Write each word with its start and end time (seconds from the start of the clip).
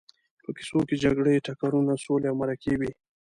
په 0.43 0.49
کیسو 0.57 0.79
کې 0.87 0.95
جګړې، 1.03 1.43
ټکرونه، 1.45 1.93
سولې 2.05 2.27
او 2.31 2.37
مرکې 2.41 2.73
وي. 2.79 2.91